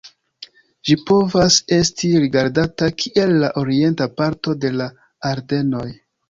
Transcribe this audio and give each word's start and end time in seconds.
Ĝi 0.87 0.95
povas 1.09 1.57
esti 1.77 2.09
rigardata 2.23 2.87
kiel 3.03 3.35
la 3.45 3.53
orienta 3.63 4.09
parto 4.23 4.57
de 4.65 4.73
la 4.81 4.89
Ardenoj. 5.35 5.87